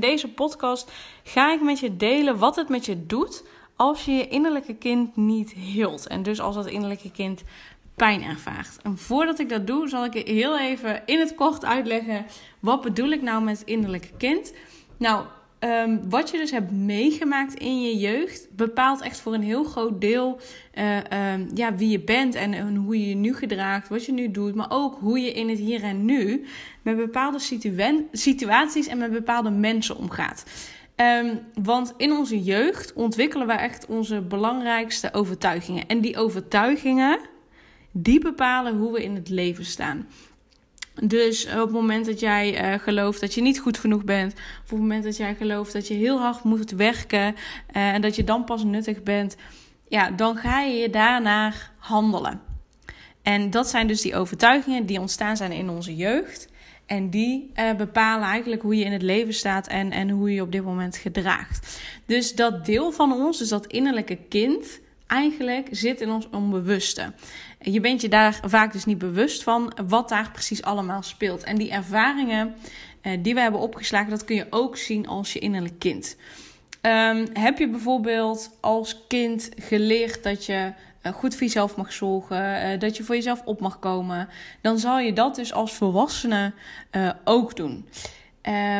In 0.00 0.10
deze 0.10 0.28
podcast 0.28 0.92
ga 1.24 1.52
ik 1.52 1.60
met 1.60 1.78
je 1.78 1.96
delen 1.96 2.38
wat 2.38 2.56
het 2.56 2.68
met 2.68 2.86
je 2.86 3.06
doet 3.06 3.44
als 3.76 4.04
je 4.04 4.12
je 4.12 4.28
innerlijke 4.28 4.74
kind 4.74 5.16
niet 5.16 5.52
hield. 5.52 6.06
En 6.06 6.22
dus 6.22 6.40
als 6.40 6.54
dat 6.54 6.66
innerlijke 6.66 7.10
kind 7.10 7.42
pijn 7.94 8.22
ervaart. 8.22 8.78
En 8.82 8.98
voordat 8.98 9.38
ik 9.38 9.48
dat 9.48 9.66
doe, 9.66 9.88
zal 9.88 10.04
ik 10.04 10.26
heel 10.26 10.58
even 10.58 11.02
in 11.06 11.18
het 11.18 11.34
kort 11.34 11.64
uitleggen 11.64 12.26
wat 12.60 12.80
bedoel 12.80 13.08
ik 13.08 13.22
nou 13.22 13.42
met 13.42 13.62
innerlijke 13.64 14.10
kind. 14.16 14.52
Nou, 14.96 15.24
Ehm, 15.60 15.98
wat 16.08 16.30
je 16.30 16.36
dus 16.36 16.50
hebt 16.50 16.70
meegemaakt 16.70 17.54
in 17.54 17.82
je 17.82 17.96
jeugd 17.98 18.48
bepaalt 18.56 19.00
echt 19.00 19.20
voor 19.20 19.34
een 19.34 19.42
heel 19.42 19.64
groot 19.64 20.00
deel 20.00 20.40
uh, 20.74 20.96
ja, 21.54 21.74
wie 21.74 21.88
je 21.88 22.00
bent 22.00 22.34
en, 22.34 22.74
hoe 22.76 23.00
je 23.00 23.08
je 23.08 23.14
nu 23.14 23.34
gedraagt, 23.34 23.88
wat 23.88 24.04
je 24.04 24.12
nu 24.12 24.30
doet, 24.30 24.54
maar 24.54 24.70
ook 24.70 24.98
hoe 25.00 25.20
je 25.20 25.32
in 25.32 25.48
het 25.48 25.58
hier 25.58 25.82
en 25.82 26.04
nu 26.04 26.44
met 26.82 26.96
bepaalde 26.96 27.38
situaties 28.12 28.86
en 28.86 28.98
met 28.98 29.12
bepaalde 29.12 29.50
mensen 29.50 29.96
omgaat. 29.96 30.44
Um, 30.96 31.40
want 31.62 31.94
in 31.96 32.12
onze 32.12 32.42
jeugd 32.42 32.92
ontwikkelen 32.92 33.46
we 33.46 33.52
echt 33.52 33.86
onze 33.86 34.20
belangrijkste 34.20 35.12
overtuigingen. 35.12 35.86
En 35.86 36.00
die 36.00 36.16
overtuigingen, 36.16 37.18
die 37.90 38.20
bepalen 38.20 38.76
hoe 38.76 38.92
we 38.92 39.02
in 39.02 39.14
het 39.14 39.28
leven 39.28 39.64
staan. 39.64 40.06
Dus 40.94 41.46
op 41.46 41.52
het 41.52 41.70
moment 41.70 42.06
dat 42.06 42.20
jij 42.20 42.72
uh, 42.72 42.78
gelooft 42.78 43.20
dat 43.20 43.34
je 43.34 43.42
niet 43.42 43.60
goed 43.60 43.78
genoeg 43.78 44.04
bent, 44.04 44.32
op 44.32 44.70
het 44.70 44.78
moment 44.78 45.04
dat 45.04 45.16
jij 45.16 45.34
gelooft 45.34 45.72
dat 45.72 45.88
je 45.88 45.94
heel 45.94 46.18
hard 46.18 46.44
moet 46.44 46.70
werken 46.70 47.34
uh, 47.34 47.88
en 47.92 48.00
dat 48.00 48.16
je 48.16 48.24
dan 48.24 48.44
pas 48.44 48.64
nuttig 48.64 49.02
bent, 49.02 49.36
ja, 49.88 50.10
dan 50.10 50.36
ga 50.36 50.60
je 50.60 50.76
je 50.76 50.90
daarnaar 50.90 51.72
handelen. 51.78 52.40
En 53.22 53.50
dat 53.50 53.68
zijn 53.68 53.86
dus 53.86 54.00
die 54.00 54.16
overtuigingen 54.16 54.86
die 54.86 55.00
ontstaan 55.00 55.36
zijn 55.36 55.52
in 55.52 55.68
onze 55.68 55.96
jeugd. 55.96 56.48
En 56.86 57.10
die 57.10 57.50
uh, 57.56 57.74
bepalen 57.74 58.28
eigenlijk 58.28 58.62
hoe 58.62 58.76
je 58.76 58.84
in 58.84 58.92
het 58.92 59.02
leven 59.02 59.34
staat 59.34 59.66
en, 59.66 59.90
en 59.90 60.10
hoe 60.10 60.34
je 60.34 60.42
op 60.42 60.52
dit 60.52 60.64
moment 60.64 60.96
gedraagt. 60.96 61.80
Dus 62.06 62.34
dat 62.34 62.66
deel 62.66 62.92
van 62.92 63.12
ons, 63.12 63.38
dus 63.38 63.48
dat 63.48 63.66
innerlijke 63.66 64.18
kind, 64.28 64.80
eigenlijk 65.10 65.68
zit 65.70 66.00
in 66.00 66.10
ons 66.10 66.28
onbewuste. 66.30 67.12
Je 67.60 67.80
bent 67.80 68.00
je 68.00 68.08
daar 68.08 68.40
vaak 68.44 68.72
dus 68.72 68.84
niet 68.84 68.98
bewust 68.98 69.42
van 69.42 69.72
wat 69.86 70.08
daar 70.08 70.30
precies 70.30 70.62
allemaal 70.62 71.02
speelt. 71.02 71.44
En 71.44 71.56
die 71.56 71.70
ervaringen 71.70 72.54
uh, 73.02 73.12
die 73.22 73.34
we 73.34 73.40
hebben 73.40 73.60
opgeslagen, 73.60 74.10
dat 74.10 74.24
kun 74.24 74.36
je 74.36 74.46
ook 74.50 74.76
zien 74.76 75.06
als 75.06 75.32
je 75.32 75.38
innerlijk 75.38 75.78
kind. 75.78 76.16
Um, 76.82 77.26
heb 77.32 77.58
je 77.58 77.68
bijvoorbeeld 77.68 78.56
als 78.60 79.06
kind 79.08 79.48
geleerd 79.56 80.22
dat 80.22 80.46
je 80.46 80.72
uh, 81.02 81.12
goed 81.12 81.34
voor 81.34 81.42
jezelf 81.42 81.76
mag 81.76 81.92
zorgen, 81.92 82.72
uh, 82.72 82.78
dat 82.78 82.96
je 82.96 83.04
voor 83.04 83.14
jezelf 83.14 83.42
op 83.44 83.60
mag 83.60 83.78
komen, 83.78 84.28
dan 84.60 84.78
zal 84.78 84.98
je 84.98 85.12
dat 85.12 85.34
dus 85.34 85.52
als 85.52 85.72
volwassene 85.72 86.52
ook 87.24 87.56
doen. 87.56 87.88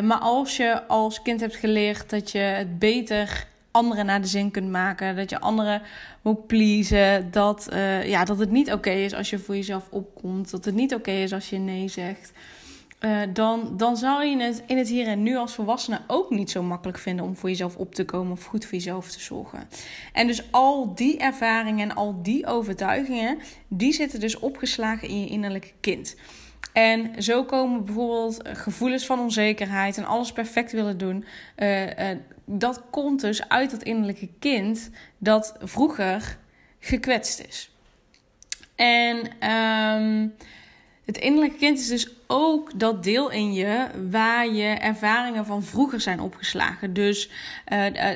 maar 0.02 0.18
als 0.18 0.56
je 0.56 0.86
als 0.86 1.22
kind 1.22 1.40
hebt 1.40 1.56
geleerd 1.56 2.10
dat 2.10 2.30
je 2.30 2.38
het 2.38 2.78
beter 2.78 3.46
anderen 3.70 4.06
naar 4.06 4.20
de 4.20 4.26
zin 4.26 4.50
kunt 4.50 4.70
maken. 4.70 5.16
Dat 5.16 5.30
je 5.30 5.40
anderen 5.40 5.82
moet 6.22 6.46
pleasen. 6.46 7.30
Dat, 7.30 7.68
uh, 7.72 8.08
ja, 8.08 8.24
dat 8.24 8.38
het 8.38 8.50
niet 8.50 8.72
oké 8.72 8.90
is 8.90 9.14
als 9.14 9.30
je 9.30 9.38
voor 9.38 9.56
jezelf 9.56 9.86
opkomt. 9.90 10.50
Dat 10.50 10.64
het 10.64 10.74
niet 10.74 10.94
oké 10.94 11.10
is 11.10 11.32
als 11.32 11.50
je 11.50 11.58
nee 11.58 11.88
zegt. 11.88 12.32
Uh, 13.00 13.20
dan, 13.32 13.76
dan 13.76 13.96
zou 13.96 14.24
je 14.24 14.42
het 14.42 14.62
in 14.66 14.78
het 14.78 14.88
hier 14.88 15.06
en 15.06 15.22
nu 15.22 15.36
als 15.36 15.54
volwassene 15.54 16.00
ook 16.06 16.30
niet 16.30 16.50
zo 16.50 16.62
makkelijk 16.62 16.98
vinden 16.98 17.24
om 17.24 17.36
voor 17.36 17.48
jezelf 17.48 17.76
op 17.76 17.94
te 17.94 18.04
komen 18.04 18.32
of 18.32 18.44
goed 18.44 18.64
voor 18.64 18.74
jezelf 18.74 19.10
te 19.10 19.20
zorgen. 19.20 19.68
En 20.12 20.26
dus 20.26 20.52
al 20.52 20.94
die 20.94 21.18
ervaringen 21.18 21.90
en 21.90 21.96
al 21.96 22.22
die 22.22 22.46
overtuigingen, 22.46 23.38
die 23.68 23.92
zitten 23.92 24.20
dus 24.20 24.38
opgeslagen 24.38 25.08
in 25.08 25.20
je 25.20 25.26
innerlijke 25.26 25.72
kind. 25.80 26.16
En 26.72 27.22
zo 27.22 27.44
komen 27.44 27.84
bijvoorbeeld 27.84 28.48
gevoelens 28.52 29.06
van 29.06 29.20
onzekerheid 29.20 29.96
en 29.96 30.04
alles 30.04 30.32
perfect 30.32 30.72
willen 30.72 30.98
doen. 30.98 31.24
Uh, 31.56 31.86
uh, 31.86 31.92
dat 32.44 32.82
komt 32.90 33.20
dus 33.20 33.48
uit 33.48 33.70
dat 33.70 33.82
innerlijke 33.82 34.28
kind 34.38 34.90
dat 35.18 35.54
vroeger 35.60 36.38
gekwetst 36.78 37.44
is. 37.48 37.70
En 38.74 39.16
um, 39.50 40.34
het 41.04 41.18
innerlijke 41.18 41.56
kind 41.56 41.78
is 41.78 41.88
dus 41.88 42.10
ook 42.26 42.78
dat 42.78 43.02
deel 43.02 43.30
in 43.30 43.52
je 43.52 43.86
waar 44.10 44.48
je 44.48 44.66
ervaringen 44.66 45.46
van 45.46 45.62
vroeger 45.62 46.00
zijn 46.00 46.20
opgeslagen. 46.20 46.92
Dus 46.92 47.30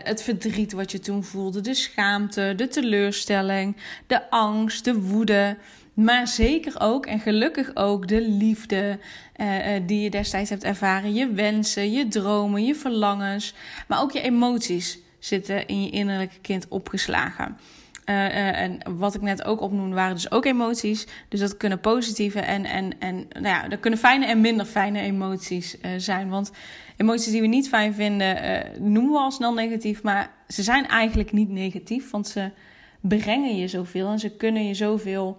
het 0.03 0.22
verdriet 0.22 0.72
wat 0.72 0.93
je 0.93 0.99
toen 0.99 1.25
voelde, 1.25 1.61
de 1.61 1.75
schaamte, 1.75 2.53
de 2.56 2.69
teleurstelling, 2.69 3.76
de 4.06 4.31
angst, 4.31 4.84
de 4.84 5.00
woede. 5.00 5.56
Maar 5.94 6.28
zeker 6.28 6.75
ook 6.78 7.06
en 7.06 7.21
gelukkig 7.21 7.71
ook 7.75 8.09
de 8.09 8.21
liefde 8.21 8.99
uh, 9.37 9.75
uh, 9.75 9.82
die 9.87 10.00
je 10.00 10.10
destijds 10.10 10.50
hebt 10.50 10.65
ervaren. 10.65 11.15
Je 11.15 11.32
wensen, 11.32 11.93
je 11.93 12.09
dromen, 12.09 12.65
je 12.65 12.75
verlangens. 12.75 13.55
Maar 13.88 14.03
ook 14.03 14.12
je 14.12 14.21
emoties 14.21 14.99
zitten 15.19 15.66
in 15.66 15.82
je 15.82 15.91
innerlijke 15.91 16.41
kind 16.41 16.69
opgeslagen. 16.69 17.59
Uh, 18.06 18.60
en 18.60 18.78
wat 18.88 19.15
ik 19.15 19.21
net 19.21 19.44
ook 19.44 19.60
opnoemde, 19.60 19.94
waren 19.94 20.15
dus 20.15 20.31
ook 20.31 20.44
emoties. 20.44 21.06
Dus 21.28 21.41
dat 21.41 21.56
kunnen 21.56 21.81
positieve 21.81 22.41
en, 22.41 22.65
en, 22.65 22.93
en 22.99 23.15
nou 23.16 23.47
ja, 23.47 23.69
dat 23.69 23.81
kunnen 23.81 23.99
fijne 23.99 24.26
en 24.26 24.41
minder 24.41 24.66
fijne 24.66 25.00
emoties 25.00 25.76
zijn. 25.97 26.28
Want 26.28 26.50
emoties 26.97 27.32
die 27.32 27.41
we 27.41 27.47
niet 27.47 27.69
fijn 27.69 27.94
vinden, 27.94 28.37
noemen 28.78 29.12
we 29.12 29.19
al 29.19 29.31
snel 29.31 29.55
negatief. 29.55 30.03
Maar 30.03 30.31
ze 30.49 30.62
zijn 30.62 30.88
eigenlijk 30.88 31.32
niet 31.32 31.49
negatief, 31.49 32.11
want 32.11 32.28
ze 32.28 32.50
brengen 33.00 33.56
je 33.56 33.69
zoveel 33.69 34.09
en 34.09 34.19
ze 34.19 34.31
kunnen 34.31 34.66
je 34.66 34.75
zoveel 34.75 35.38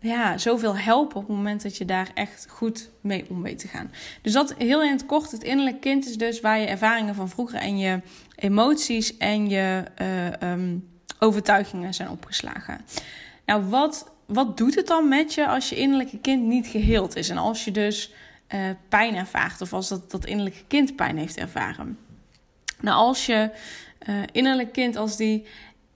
ja, 0.00 0.38
zoveel 0.38 0.76
helpen 0.76 1.16
op 1.16 1.26
het 1.26 1.36
moment 1.36 1.62
dat 1.62 1.76
je 1.76 1.84
daar 1.84 2.10
echt 2.14 2.46
goed 2.50 2.90
mee 3.00 3.24
om 3.28 3.42
weet 3.42 3.58
te 3.58 3.68
gaan. 3.68 3.90
Dus 4.22 4.32
dat 4.32 4.54
heel 4.58 4.82
in 4.82 4.90
het 4.90 5.06
kort, 5.06 5.30
het 5.30 5.42
innerlijk 5.42 5.80
kind 5.80 6.06
is 6.06 6.16
dus 6.16 6.40
waar 6.40 6.58
je 6.58 6.66
ervaringen 6.66 7.14
van 7.14 7.28
vroeger 7.28 7.58
en 7.58 7.78
je 7.78 8.00
emoties 8.34 9.16
en 9.16 9.48
je 9.48 9.84
uh, 10.40 10.50
um, 10.52 10.88
overtuigingen 11.18 11.94
zijn 11.94 12.10
opgeslagen. 12.10 12.80
Nou, 13.46 13.64
wat, 13.64 14.10
wat 14.26 14.56
doet 14.56 14.74
het 14.74 14.86
dan 14.86 15.08
met 15.08 15.34
je 15.34 15.46
als 15.46 15.68
je 15.68 15.76
innerlijke 15.76 16.18
kind 16.18 16.42
niet 16.42 16.66
geheeld 16.66 17.16
is? 17.16 17.28
En 17.28 17.38
als 17.38 17.64
je 17.64 17.70
dus 17.70 18.12
uh, 18.54 18.60
pijn 18.88 19.14
ervaart 19.14 19.60
of 19.60 19.72
als 19.72 19.88
dat, 19.88 20.10
dat 20.10 20.26
innerlijke 20.26 20.64
kind 20.66 20.96
pijn 20.96 21.18
heeft 21.18 21.36
ervaren? 21.36 21.98
Nou, 22.80 22.96
als 22.96 23.26
je 23.26 23.50
uh, 24.08 24.16
innerlijk 24.32 24.72
kind, 24.72 24.96
als 24.96 25.16
die 25.16 25.46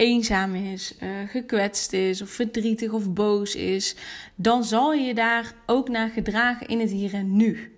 eenzaam 0.03 0.55
is, 0.55 0.95
uh, 1.03 1.09
gekwetst 1.29 1.93
is 1.93 2.23
of 2.23 2.31
verdrietig 2.31 2.93
of 2.93 3.13
boos 3.13 3.55
is, 3.55 3.97
dan 4.35 4.65
zal 4.65 4.93
je 4.93 5.15
daar 5.15 5.55
ook 5.67 5.89
naar 5.89 6.09
gedragen 6.09 6.67
in 6.67 6.81
het 6.81 6.91
hier 6.91 7.15
en 7.15 7.37
nu. 7.37 7.77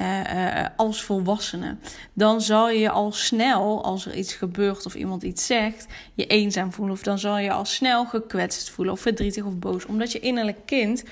Uh, 0.00 0.20
uh, 0.20 0.66
als 0.76 1.02
volwassene. 1.02 1.76
Dan 2.12 2.40
zal 2.40 2.70
je 2.70 2.90
al 2.90 3.12
snel, 3.12 3.84
als 3.84 4.06
er 4.06 4.14
iets 4.14 4.34
gebeurt 4.34 4.86
of 4.86 4.94
iemand 4.94 5.22
iets 5.22 5.46
zegt, 5.46 5.86
je 6.14 6.26
eenzaam 6.26 6.72
voelen. 6.72 6.94
Of 6.94 7.02
dan 7.02 7.18
zal 7.18 7.38
je 7.38 7.52
al 7.52 7.64
snel 7.64 8.04
gekwetst 8.04 8.70
voelen 8.70 8.94
of 8.94 9.00
verdrietig 9.00 9.44
of 9.44 9.58
boos. 9.58 9.84
Omdat 9.86 10.12
je 10.12 10.20
innerlijk 10.20 10.58
kind 10.66 11.04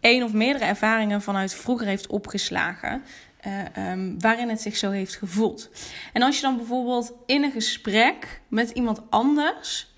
één 0.00 0.22
of 0.22 0.32
meerdere 0.32 0.64
ervaringen 0.64 1.22
vanuit 1.22 1.54
vroeger 1.54 1.86
heeft 1.86 2.06
opgeslagen. 2.06 3.02
Um, 3.78 4.20
waarin 4.20 4.48
het 4.48 4.60
zich 4.60 4.76
zo 4.76 4.90
heeft 4.90 5.16
gevoeld. 5.16 5.70
En 6.12 6.22
als 6.22 6.36
je 6.36 6.42
dan 6.42 6.56
bijvoorbeeld 6.56 7.12
in 7.26 7.42
een 7.42 7.52
gesprek 7.52 8.40
met 8.48 8.70
iemand 8.70 9.00
anders 9.10 9.91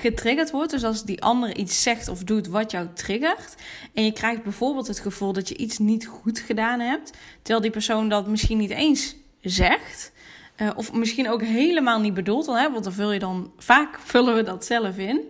getriggerd 0.00 0.50
wordt. 0.50 0.70
Dus 0.70 0.84
als 0.84 1.04
die 1.04 1.22
ander 1.22 1.56
iets 1.56 1.82
zegt 1.82 2.08
of 2.08 2.24
doet 2.24 2.46
wat 2.46 2.70
jou 2.70 2.88
triggert. 2.94 3.54
En 3.94 4.04
je 4.04 4.12
krijgt 4.12 4.42
bijvoorbeeld 4.42 4.86
het 4.86 5.00
gevoel 5.00 5.32
dat 5.32 5.48
je 5.48 5.56
iets 5.56 5.78
niet 5.78 6.06
goed 6.06 6.38
gedaan 6.38 6.80
hebt. 6.80 7.12
Terwijl 7.36 7.60
die 7.60 7.70
persoon 7.70 8.08
dat 8.08 8.26
misschien 8.26 8.58
niet 8.58 8.70
eens 8.70 9.16
zegt. 9.40 10.12
Uh, 10.56 10.70
of 10.76 10.92
misschien 10.92 11.30
ook 11.30 11.42
helemaal 11.42 12.00
niet 12.00 12.14
bedoelt. 12.14 12.46
Hè, 12.46 12.70
want 12.70 12.84
dan 12.84 12.92
vul 12.92 13.12
je 13.12 13.18
dan 13.18 13.52
vaak 13.58 13.98
vullen 14.12 14.34
we 14.34 14.42
dat 14.42 14.64
zelf 14.64 14.96
in. 14.96 15.20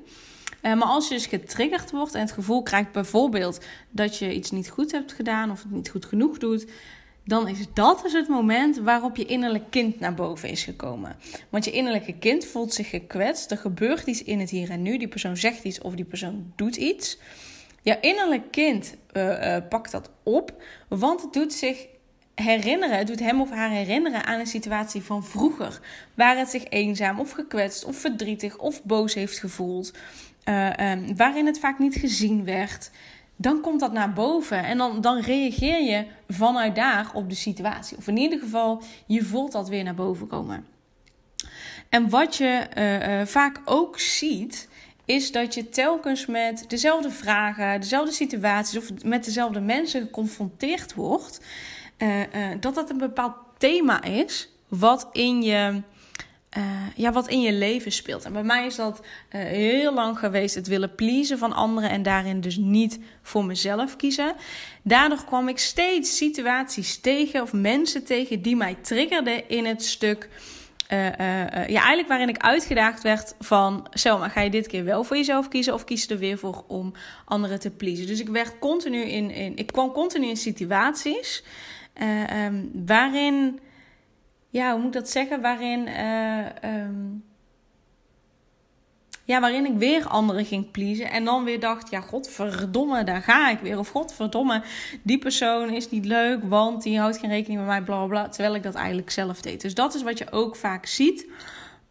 Uh, 0.63 0.75
maar 0.75 0.89
als 0.89 1.09
je 1.09 1.15
dus 1.15 1.27
getriggerd 1.27 1.91
wordt 1.91 2.15
en 2.15 2.21
het 2.21 2.33
gevoel 2.33 2.63
krijgt 2.63 2.93
bijvoorbeeld 2.93 3.65
dat 3.91 4.19
je 4.19 4.35
iets 4.35 4.51
niet 4.51 4.71
goed 4.71 4.93
hebt 4.93 5.13
gedaan 5.13 5.51
of 5.51 5.63
het 5.63 5.71
niet 5.71 5.91
goed 5.91 6.05
genoeg 6.05 6.39
doet, 6.39 6.67
dan 7.25 7.49
is 7.49 7.67
dat 7.75 8.03
dus 8.03 8.13
het 8.13 8.29
moment 8.29 8.77
waarop 8.77 9.17
je 9.17 9.25
innerlijk 9.25 9.71
kind 9.71 10.01
naar 10.01 10.15
boven 10.15 10.49
is 10.49 10.65
gekomen. 10.65 11.17
Want 11.51 11.65
je 11.65 11.71
innerlijke 11.71 12.19
kind 12.19 12.47
voelt 12.47 12.73
zich 12.73 12.91
gekwetst. 12.91 13.51
Er 13.51 13.59
gebeurt 13.59 14.07
iets 14.07 14.23
in 14.23 14.41
het 14.41 14.51
hier 14.51 14.71
en 14.71 14.83
nu. 14.83 14.99
Die 14.99 15.09
persoon 15.09 15.37
zegt 15.37 15.65
iets 15.65 15.81
of 15.81 15.95
die 15.95 16.05
persoon 16.05 16.53
doet 16.57 16.77
iets. 16.77 17.19
Jouw 17.83 18.01
innerlijk 18.01 18.51
kind 18.51 18.97
uh, 19.13 19.23
uh, 19.25 19.57
pakt 19.69 19.91
dat 19.91 20.11
op, 20.23 20.63
want 20.89 21.23
het 21.23 21.33
doet 21.33 21.53
zich 21.53 21.87
herinneren, 22.35 22.99
het 22.99 23.07
doet 23.07 23.21
hem 23.21 23.41
of 23.41 23.51
haar 23.51 23.71
herinneren 23.71 24.25
aan 24.25 24.41
een 24.41 24.47
situatie 24.47 25.03
van 25.03 25.25
vroeger. 25.25 25.81
Waar 26.15 26.39
het 26.39 26.49
zich 26.49 26.65
eenzaam 26.69 27.21
of 27.21 27.31
gekwetst 27.31 27.85
of 27.85 27.97
verdrietig 27.97 28.59
of 28.59 28.83
boos 28.83 29.15
heeft 29.15 29.39
gevoeld. 29.39 29.93
Uh, 30.49 30.91
um, 30.91 31.17
waarin 31.17 31.47
het 31.47 31.59
vaak 31.59 31.79
niet 31.79 31.95
gezien 31.95 32.45
werd. 32.45 32.91
Dan 33.37 33.61
komt 33.61 33.81
dat 33.81 33.93
naar 33.93 34.13
boven 34.13 34.65
en 34.65 34.79
dan, 34.79 35.01
dan 35.01 35.21
reageer 35.21 35.83
je 35.83 36.07
vanuit 36.29 36.75
daar 36.75 37.11
op 37.15 37.29
de 37.29 37.35
situatie. 37.35 37.97
Of 37.97 38.09
in 38.09 38.17
ieder 38.17 38.39
geval, 38.39 38.83
je 39.07 39.23
voelt 39.23 39.53
dat 39.53 39.69
weer 39.69 39.85
naar 39.85 39.95
boven 39.95 40.27
komen. 40.27 40.67
En 41.89 42.11
wat 42.11 42.37
je 42.37 42.67
uh, 42.79 43.21
uh, 43.21 43.27
vaak 43.27 43.61
ook 43.65 43.99
ziet, 43.99 44.69
is 45.05 45.33
dat 45.33 45.55
je 45.55 45.69
telkens 45.69 46.27
met 46.27 46.65
dezelfde 46.69 47.11
vragen, 47.11 47.81
dezelfde 47.81 48.13
situaties 48.13 48.79
of 48.79 49.05
met 49.05 49.25
dezelfde 49.25 49.61
mensen 49.61 50.01
geconfronteerd 50.01 50.95
wordt. 50.95 51.41
Uh, 51.99 52.21
dat 52.61 52.75
dat 52.75 52.91
een 52.91 52.99
bepaald 52.99 53.35
thema 53.59 54.03
is 54.03 54.49
wat 54.69 55.09
in 55.13 55.43
je. 55.43 55.83
Uh, 56.57 56.63
ja, 56.97 57.13
wat 57.13 57.29
in 57.29 57.41
je 57.41 57.53
leven 57.53 57.93
speelt. 57.93 58.25
En 58.25 58.33
bij 58.33 58.43
mij 58.43 58.67
is 58.67 58.77
dat 58.77 59.01
heel 59.29 59.95
lang 59.95 60.19
geweest 60.19 60.55
het 60.55 60.67
willen 60.67 60.95
pleasen 60.95 61.39
van 61.39 61.53
anderen 61.53 61.91
en 61.91 62.03
daarin 62.03 62.41
dus 62.41 62.57
niet 62.57 62.99
voor 63.23 63.45
mezelf 63.45 63.97
kiezen. 63.97 64.35
Daardoor 64.83 65.25
kwam 65.25 65.49
ik 65.49 65.59
steeds 65.59 66.17
situaties 66.17 66.99
tegen 66.99 67.43
of 67.43 67.53
mensen 67.53 68.05
tegen 68.05 68.43
die 68.43 68.57
mij 68.57 68.77
triggerden 68.83 69.49
in 69.49 69.65
het 69.65 69.85
stuk 69.85 70.29
uh, 70.93 71.09
ja, 71.67 71.67
eigenlijk 71.67 72.09
waarin 72.09 72.29
ik 72.29 72.37
uitgedaagd 72.37 73.03
werd 73.03 73.35
van... 73.41 73.87
Selma, 73.91 74.29
ga 74.29 74.41
je 74.41 74.51
dit 74.51 74.67
keer 74.67 74.85
wel 74.85 75.05
voor 75.05 75.17
jezelf 75.17 75.49
kiezen... 75.49 75.75
of 75.75 75.85
kies 75.85 76.05
je 76.05 76.09
er 76.09 76.19
weer 76.19 76.39
voor 76.39 76.65
om 76.69 76.93
anderen 77.25 77.61
te 77.61 77.71
pleasen? 77.71 78.07
Dus 78.07 78.21
ik 78.21 78.29
werd 78.29 78.59
continu 78.59 79.03
in... 79.03 79.31
in 79.31 79.57
ik 79.57 79.67
kwam 79.67 79.93
continu 79.93 80.27
in 80.27 80.37
situaties... 80.37 81.45
Um, 82.47 82.71
waarin... 82.87 83.61
Ja, 84.55 84.71
hoe 84.71 84.79
moet 84.79 84.95
ik 84.95 85.01
dat 85.01 85.11
zeggen? 85.11 85.41
Waarin... 85.41 85.89
Um, 86.65 87.25
ja, 89.25 89.41
waarin 89.41 89.67
ik 89.67 89.79
weer 89.79 90.09
anderen 90.09 90.45
ging 90.45 90.71
pleasen. 90.71 91.11
En 91.11 91.25
dan 91.25 91.45
weer 91.45 91.61
dacht, 91.61 91.91
ja, 91.91 92.01
godverdomme, 92.01 93.05
daar 93.05 93.23
ga 93.23 93.51
ik 93.51 93.59
weer. 93.59 93.79
Of 93.79 93.89
godverdomme, 93.89 94.63
die 95.03 95.19
persoon 95.19 95.71
is 95.71 95.91
niet 95.91 96.05
leuk, 96.05 96.45
want 96.45 96.83
die 96.83 96.99
houdt 96.99 97.19
geen 97.19 97.31
rekening 97.31 97.59
met 97.59 97.69
mij, 97.69 97.83
bla 97.83 98.07
bla. 98.07 98.29
Terwijl 98.29 98.55
ik 98.55 98.63
dat 98.63 98.75
eigenlijk 98.75 99.11
zelf 99.11 99.41
deed. 99.41 99.61
Dus 99.61 99.75
dat 99.75 99.95
is 99.95 100.03
wat 100.03 100.19
je 100.19 100.33
ook 100.33 100.57
vaak 100.57 100.87
ziet. 100.87 101.27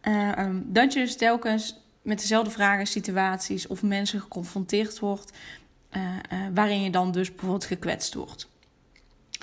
Uh, 0.02 0.38
um, 0.38 0.64
dat 0.66 0.92
je 0.92 1.00
dus 1.00 1.16
telkens 1.16 1.80
met 2.02 2.18
dezelfde 2.20 2.50
vragen, 2.50 2.86
situaties 2.86 3.66
of 3.66 3.82
mensen 3.82 4.20
geconfronteerd 4.20 4.98
wordt. 4.98 5.32
Uh, 5.96 6.02
waarin 6.54 6.82
je 6.82 6.90
dan 6.90 7.12
dus 7.12 7.30
bijvoorbeeld 7.30 7.64
gekwetst 7.64 8.14
wordt. 8.14 8.52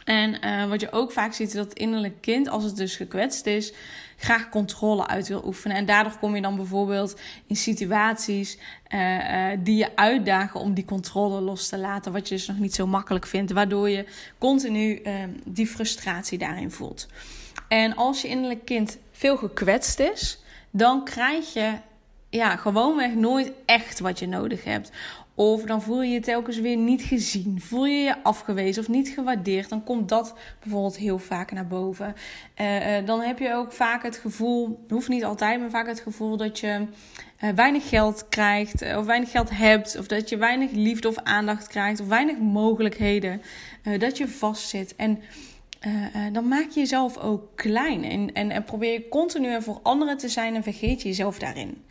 En 0.03 0.45
uh, 0.45 0.65
wat 0.69 0.81
je 0.81 0.91
ook 0.91 1.11
vaak 1.11 1.33
ziet, 1.33 1.47
is 1.47 1.53
dat 1.53 1.69
het 1.69 1.77
innerlijk 1.77 2.21
kind, 2.21 2.49
als 2.49 2.63
het 2.63 2.75
dus 2.75 2.95
gekwetst 2.95 3.45
is, 3.45 3.73
graag 4.17 4.49
controle 4.49 5.07
uit 5.07 5.27
wil 5.27 5.45
oefenen. 5.45 5.77
En 5.77 5.85
daardoor 5.85 6.17
kom 6.19 6.35
je 6.35 6.41
dan 6.41 6.55
bijvoorbeeld 6.55 7.19
in 7.47 7.55
situaties 7.55 8.57
uh, 8.89 9.51
uh, 9.51 9.57
die 9.59 9.75
je 9.75 9.95
uitdagen 9.95 10.59
om 10.59 10.73
die 10.73 10.85
controle 10.85 11.41
los 11.41 11.67
te 11.67 11.77
laten, 11.77 12.11
wat 12.11 12.27
je 12.27 12.35
dus 12.35 12.47
nog 12.47 12.57
niet 12.57 12.75
zo 12.75 12.87
makkelijk 12.87 13.27
vindt, 13.27 13.51
waardoor 13.51 13.89
je 13.89 14.05
continu 14.37 15.01
die 15.45 15.67
frustratie 15.67 16.37
daarin 16.37 16.71
voelt. 16.71 17.07
En 17.67 17.95
als 17.95 18.21
je 18.21 18.27
innerlijk 18.27 18.65
kind 18.65 18.97
veel 19.11 19.37
gekwetst 19.37 19.99
is, 19.99 20.39
dan 20.71 21.03
krijg 21.03 21.53
je 21.53 21.73
ja, 22.31 22.55
gewoonweg 22.55 23.13
nooit 23.13 23.51
echt 23.65 23.99
wat 23.99 24.19
je 24.19 24.27
nodig 24.27 24.63
hebt. 24.63 24.91
Of 25.35 25.63
dan 25.63 25.81
voel 25.81 26.01
je 26.01 26.13
je 26.13 26.19
telkens 26.19 26.59
weer 26.59 26.77
niet 26.77 27.01
gezien. 27.01 27.61
Voel 27.61 27.85
je 27.85 28.03
je 28.03 28.23
afgewezen 28.23 28.81
of 28.81 28.89
niet 28.89 29.09
gewaardeerd. 29.09 29.69
Dan 29.69 29.83
komt 29.83 30.09
dat 30.09 30.35
bijvoorbeeld 30.59 30.97
heel 30.97 31.17
vaak 31.17 31.51
naar 31.51 31.67
boven. 31.67 32.15
Uh, 32.61 32.99
uh, 32.99 33.05
dan 33.05 33.21
heb 33.21 33.39
je 33.39 33.53
ook 33.53 33.71
vaak 33.71 34.03
het 34.03 34.17
gevoel, 34.17 34.85
hoeft 34.89 35.07
niet 35.07 35.23
altijd, 35.23 35.59
maar 35.59 35.69
vaak 35.69 35.87
het 35.87 35.99
gevoel 35.99 36.37
dat 36.37 36.59
je 36.59 36.87
uh, 37.43 37.49
weinig 37.49 37.89
geld 37.89 38.25
krijgt. 38.29 38.95
Of 38.95 39.05
weinig 39.05 39.31
geld 39.31 39.49
hebt. 39.49 39.97
Of 39.97 40.07
dat 40.07 40.29
je 40.29 40.37
weinig 40.37 40.71
liefde 40.71 41.07
of 41.07 41.17
aandacht 41.17 41.67
krijgt. 41.67 41.99
Of 41.99 42.07
weinig 42.07 42.37
mogelijkheden. 42.37 43.41
dat 43.97 44.17
je 44.17 44.27
vastzit. 44.27 44.95
En 44.95 45.19
dan 46.31 46.47
maak 46.47 46.69
je 46.69 46.79
jezelf 46.79 47.17
ook 47.17 47.55
klein. 47.55 48.03
En, 48.03 48.33
en, 48.33 48.51
en 48.51 48.63
probeer 48.63 48.93
je 48.93 49.07
continu 49.07 49.61
voor 49.61 49.79
anderen 49.83 50.17
te 50.17 50.29
zijn 50.29 50.55
en 50.55 50.63
vergeet 50.63 51.01
je 51.01 51.07
jezelf 51.07 51.39
daarin. 51.39 51.83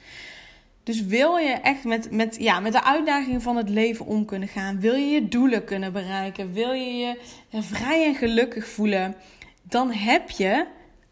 Dus 0.83 1.05
wil 1.05 1.37
je 1.37 1.53
echt 1.53 1.85
met, 1.85 2.11
met, 2.11 2.37
ja, 2.39 2.61
met 2.61 2.73
de 2.73 2.85
uitdagingen 2.85 3.43
van 3.43 3.57
het 3.57 3.69
leven 3.69 4.07
om 4.07 4.25
kunnen 4.25 4.49
gaan, 4.49 4.81
wil 4.81 4.95
je 4.95 5.07
je 5.07 5.29
doelen 5.29 5.65
kunnen 5.65 5.93
bereiken, 5.93 6.53
wil 6.53 6.73
je 6.73 6.97
je 6.97 7.17
vrij 7.63 8.07
en 8.07 8.15
gelukkig 8.15 8.67
voelen, 8.67 9.15
dan 9.63 9.93
heb 9.93 10.31
je 10.31 10.67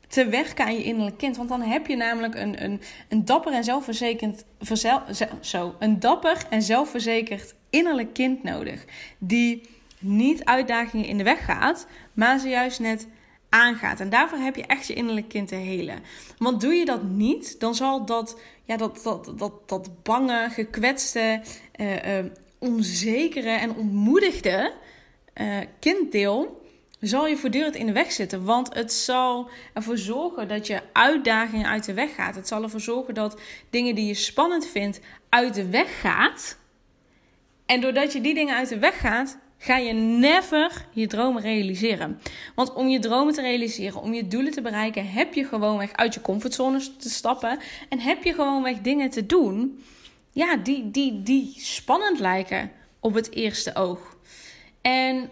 te 0.09 0.29
werken 0.29 0.65
aan 0.65 0.75
je 0.75 0.85
innerlijk 0.85 1.19
kind. 1.19 1.37
Want 1.37 1.49
dan 1.49 1.61
heb 1.61 1.87
je 1.87 1.97
namelijk 1.97 2.35
een, 2.35 2.65
een, 2.65 2.81
een 3.09 3.25
dapper 3.25 3.53
en 3.53 3.65
zelfverzekerd, 3.65 4.45
verzel, 4.61 5.03
zo, 5.41 5.75
een 5.79 6.01
dapper 6.01 6.47
en 6.51 6.63
zelfverzekerd 6.63 7.55
innerlijk 7.71 8.13
kind 8.13 8.43
nodig. 8.43 8.85
Die 9.19 9.69
niet 9.99 10.45
uitdagingen 10.45 11.07
in 11.07 11.19
de 11.19 11.25
weg 11.25 11.45
gaat, 11.45 11.87
maar 12.13 12.39
ze 12.39 12.49
juist 12.49 12.81
net 12.81 13.07
aangaat. 13.49 14.01
En 14.01 14.11
daarvoor 14.11 14.39
heb 14.39 14.57
je 14.57 14.67
echt 14.67 14.87
je 14.87 14.95
innerlijk 14.95 15.29
kind 15.29 15.49
te 15.49 15.55
helen. 15.55 16.03
Want 16.39 16.61
doe 16.61 16.75
je 16.75 16.85
dat 16.85 17.03
niet, 17.03 17.61
dan 17.61 17.75
zal 17.75 18.05
dat, 18.05 18.41
ja, 18.65 18.77
dat, 18.77 19.01
dat, 19.03 19.33
dat, 19.37 19.69
dat 19.69 20.03
bange, 20.03 20.49
gekwetste, 20.51 21.41
uh, 21.77 22.19
onzekere 22.59 23.51
en 23.51 23.75
ontmoedigde 23.75 24.73
uh, 25.35 25.57
kinddeel 25.79 26.67
zal 27.01 27.27
je 27.27 27.37
voortdurend 27.37 27.75
in 27.75 27.87
de 27.87 27.93
weg 27.93 28.13
zitten. 28.13 28.45
Want 28.45 28.75
het 28.75 28.93
zal 28.93 29.51
ervoor 29.75 29.99
zorgen 29.99 30.49
dat 30.49 30.67
je 30.67 30.81
uitdagingen 30.93 31.67
uit 31.67 31.85
de 31.85 31.95
weg 31.95 32.15
gaat. 32.15 32.35
Het 32.35 32.49
zal 32.49 32.63
ervoor 32.63 32.81
zorgen 32.81 33.15
dat 33.15 33.41
dingen 33.71 33.95
die 33.95 34.07
je 34.07 34.15
spannend 34.15 34.67
vindt 34.67 35.01
uit 35.29 35.55
de 35.55 35.69
weg 35.69 36.01
gaat. 36.01 36.59
En 37.67 37.81
doordat 37.81 38.13
je 38.13 38.21
die 38.21 38.35
dingen 38.35 38.57
uit 38.57 38.69
de 38.69 38.79
weg 38.79 39.01
gaat, 39.01 39.39
ga 39.59 39.77
je 39.77 39.93
never 39.93 40.87
je 40.93 41.07
dromen 41.07 41.43
realiseren. 41.43 42.21
Want 42.55 42.73
om 42.73 42.89
je 42.89 42.99
dromen 42.99 43.35
te 43.35 43.41
realiseren, 43.41 44.03
om 44.03 44.15
je 44.15 44.29
doelen 44.29 44.53
te 44.53 44.63
bereiken, 44.63 45.11
heb 45.11 45.35
je 45.35 45.45
gewoonweg 45.45 45.93
uit 45.93 46.15
je 46.15 46.21
comfortzone 46.21 46.97
te 46.97 47.11
stappen. 47.11 47.59
En 47.89 48.01
heb 48.01 48.25
je 48.25 48.35
gewoonweg 48.35 48.81
dingen 48.81 49.11
te 49.11 49.27
doen 49.27 49.83
ja, 50.33 50.57
die, 50.57 50.91
die, 50.91 51.23
die 51.23 51.55
spannend 51.57 52.19
lijken 52.19 52.73
op 53.01 53.15
het 53.15 53.35
eerste 53.35 53.75
oog. 53.75 54.17
En 54.81 55.31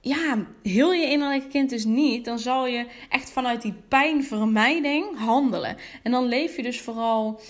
ja, 0.00 0.46
heel 0.62 0.92
je 0.92 1.06
innerlijke 1.06 1.48
kind 1.48 1.70
dus 1.70 1.84
niet, 1.84 2.24
dan 2.24 2.38
zal 2.38 2.66
je 2.66 2.86
echt 3.08 3.30
vanuit 3.30 3.62
die 3.62 3.74
pijnvermijding 3.88 5.18
handelen. 5.18 5.76
En 6.02 6.10
dan 6.10 6.24
leef 6.24 6.56
je 6.56 6.62
dus 6.62 6.80
vooral 6.80 7.40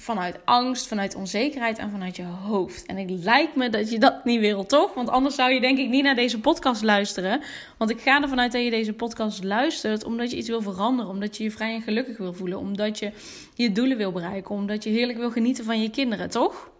vanuit 0.00 0.38
angst, 0.44 0.86
vanuit 0.86 1.14
onzekerheid 1.14 1.78
en 1.78 1.90
vanuit 1.90 2.16
je 2.16 2.24
hoofd. 2.24 2.86
En 2.86 2.96
het 2.96 3.10
lijkt 3.10 3.56
me 3.56 3.70
dat 3.70 3.90
je 3.90 3.98
dat 3.98 4.24
niet 4.24 4.40
wil, 4.40 4.66
toch? 4.66 4.94
Want 4.94 5.08
anders 5.08 5.34
zou 5.34 5.52
je 5.52 5.60
denk 5.60 5.78
ik 5.78 5.88
niet 5.88 6.02
naar 6.02 6.14
deze 6.14 6.40
podcast 6.40 6.82
luisteren. 6.82 7.40
Want 7.76 7.90
ik 7.90 8.00
ga 8.00 8.22
ervan 8.22 8.40
uit 8.40 8.52
dat 8.52 8.62
je 8.62 8.70
deze 8.70 8.92
podcast 8.92 9.44
luistert 9.44 10.04
omdat 10.04 10.30
je 10.30 10.36
iets 10.36 10.48
wil 10.48 10.62
veranderen. 10.62 11.10
Omdat 11.10 11.36
je 11.36 11.44
je 11.44 11.50
vrij 11.50 11.74
en 11.74 11.82
gelukkig 11.82 12.18
wil 12.18 12.32
voelen. 12.32 12.58
Omdat 12.58 12.98
je 12.98 13.12
je 13.54 13.72
doelen 13.72 13.96
wil 13.96 14.12
bereiken. 14.12 14.54
Omdat 14.54 14.84
je 14.84 14.90
heerlijk 14.90 15.18
wil 15.18 15.30
genieten 15.30 15.64
van 15.64 15.82
je 15.82 15.90
kinderen, 15.90 16.30
toch? 16.30 16.70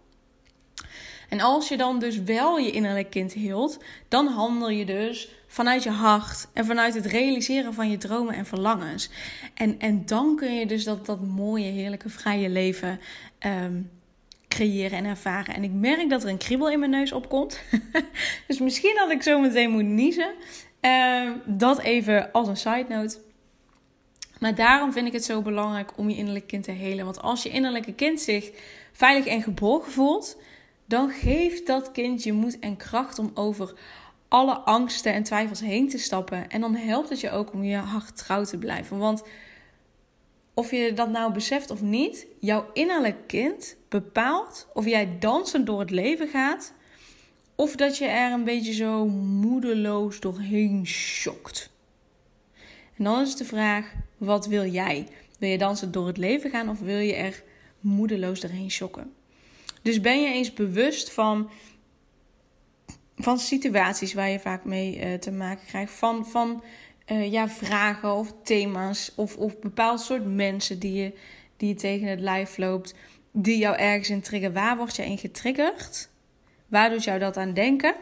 En 1.29 1.39
als 1.39 1.67
je 1.67 1.77
dan 1.77 1.99
dus 1.99 2.23
wel 2.23 2.57
je 2.57 2.71
innerlijk 2.71 3.09
kind 3.09 3.33
hield, 3.33 3.83
dan 4.07 4.27
handel 4.27 4.69
je 4.69 4.85
dus 4.85 5.29
vanuit 5.51 5.83
je 5.83 5.89
hart 5.89 6.47
en 6.53 6.65
vanuit 6.65 6.93
het 6.93 7.05
realiseren 7.05 7.73
van 7.73 7.89
je 7.89 7.97
dromen 7.97 8.33
en 8.33 8.45
verlangens. 8.45 9.09
En, 9.53 9.79
en 9.79 10.05
dan 10.05 10.35
kun 10.35 10.55
je 10.55 10.65
dus 10.65 10.83
dat, 10.83 11.05
dat 11.05 11.21
mooie, 11.21 11.71
heerlijke, 11.71 12.09
vrije 12.09 12.49
leven 12.49 12.99
um, 13.45 13.89
creëren 14.47 14.97
en 14.97 15.05
ervaren. 15.05 15.55
En 15.55 15.63
ik 15.63 15.71
merk 15.71 16.09
dat 16.09 16.23
er 16.23 16.29
een 16.29 16.37
kriebel 16.37 16.69
in 16.69 16.79
mijn 16.79 16.91
neus 16.91 17.11
opkomt. 17.11 17.61
dus 18.47 18.59
misschien 18.59 18.95
dat 18.95 19.11
ik 19.11 19.21
zo 19.21 19.39
meteen 19.39 19.71
moet 19.71 19.83
niezen. 19.83 20.33
Uh, 20.81 21.31
dat 21.45 21.79
even 21.79 22.31
als 22.31 22.47
een 22.47 22.57
side 22.57 22.85
note. 22.89 23.17
Maar 24.39 24.55
daarom 24.55 24.91
vind 24.93 25.07
ik 25.07 25.13
het 25.13 25.25
zo 25.25 25.41
belangrijk 25.41 25.97
om 25.97 26.09
je 26.09 26.15
innerlijke 26.15 26.47
kind 26.47 26.63
te 26.63 26.71
helen. 26.71 27.05
Want 27.05 27.21
als 27.21 27.43
je 27.43 27.49
innerlijke 27.49 27.93
kind 27.93 28.21
zich 28.21 28.51
veilig 28.91 29.25
en 29.25 29.41
geborgen 29.41 29.91
voelt, 29.91 30.37
dan 30.85 31.09
geeft 31.09 31.67
dat 31.67 31.91
kind 31.91 32.23
je 32.23 32.33
moed 32.33 32.59
en 32.59 32.77
kracht 32.77 33.19
om 33.19 33.31
over 33.33 33.73
alle 34.29 34.53
angsten 34.57 35.13
en 35.13 35.23
twijfels 35.23 35.59
heen 35.59 35.89
te 35.89 35.97
stappen. 35.97 36.49
En 36.49 36.61
dan 36.61 36.75
helpt 36.75 37.09
het 37.09 37.19
je 37.19 37.31
ook 37.31 37.53
om 37.53 37.63
je 37.63 37.75
hart 37.75 38.17
trouw 38.17 38.43
te 38.43 38.57
blijven. 38.57 38.97
Want 38.97 39.23
of 40.53 40.71
je 40.71 40.93
dat 40.93 41.09
nou 41.09 41.33
beseft 41.33 41.71
of 41.71 41.81
niet, 41.81 42.25
jouw 42.39 42.69
innerlijk 42.73 43.27
kind 43.27 43.75
bepaalt 43.89 44.67
of 44.73 44.85
jij 44.85 45.17
dansend 45.19 45.65
door 45.65 45.79
het 45.79 45.91
leven 45.91 46.27
gaat. 46.27 46.73
Of 47.55 47.75
dat 47.75 47.97
je 47.97 48.05
er 48.05 48.31
een 48.31 48.43
beetje 48.43 48.73
zo 48.73 49.07
moedeloos 49.07 50.19
doorheen 50.19 50.87
schokt. 50.87 51.69
En 52.97 53.03
dan 53.03 53.21
is 53.21 53.35
de 53.35 53.45
vraag: 53.45 53.93
wat 54.17 54.45
wil 54.45 54.65
jij? 54.65 55.07
Wil 55.39 55.49
je 55.49 55.57
dansen 55.57 55.91
door 55.91 56.07
het 56.07 56.17
leven 56.17 56.49
gaan 56.49 56.69
of 56.69 56.79
wil 56.79 56.97
je 56.97 57.13
er 57.13 57.43
moedeloos 57.79 58.39
doorheen 58.39 58.71
schokken? 58.71 59.13
Dus 59.81 60.01
ben 60.01 60.21
je 60.21 60.33
eens 60.33 60.53
bewust 60.53 61.11
van, 61.11 61.49
van 63.19 63.39
situaties 63.39 64.13
waar 64.13 64.29
je 64.29 64.39
vaak 64.39 64.65
mee 64.65 64.99
uh, 64.99 65.13
te 65.13 65.31
maken 65.31 65.65
krijgt. 65.65 65.93
Van, 65.93 66.25
van 66.25 66.63
ja, 67.05 67.49
vragen 67.49 68.13
of 68.13 68.33
thema's 68.43 69.11
of, 69.15 69.37
of 69.37 69.59
bepaald 69.59 70.01
soort 70.01 70.25
mensen 70.25 70.79
die 70.79 70.93
je, 70.93 71.13
die 71.57 71.69
je 71.69 71.75
tegen 71.75 72.07
het 72.07 72.19
lijf 72.19 72.57
loopt, 72.57 72.95
die 73.31 73.57
jou 73.57 73.77
ergens 73.77 74.09
in 74.09 74.21
triggeren. 74.21 74.55
Waar 74.55 74.77
word 74.77 74.95
je 74.95 75.05
in 75.05 75.17
getriggerd? 75.17 76.09
Waar 76.67 76.89
doet 76.89 77.03
jou 77.03 77.19
dat 77.19 77.37
aan 77.37 77.53
denken? 77.53 77.95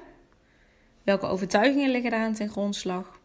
Welke 1.04 1.26
overtuigingen 1.26 1.90
liggen 1.90 2.12
daar 2.12 2.26
aan 2.26 2.34
ten 2.34 2.50
grondslag? 2.50 3.20